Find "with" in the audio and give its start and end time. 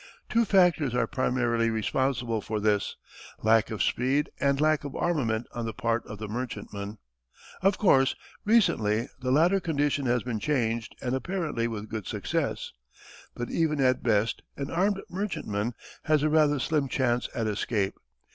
11.67-11.87